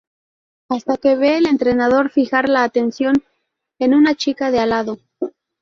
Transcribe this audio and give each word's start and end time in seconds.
Hasta 0.69 0.97
que 0.97 1.15
ve 1.15 1.35
al 1.35 1.45
entrenador 1.45 2.09
fijar 2.09 2.49
la 2.49 2.63
atención 2.63 3.23
en 3.79 3.93
una 3.93 4.15
chica 4.15 4.49
de 4.49 4.57
al 4.57 4.69
lado. 4.71 4.97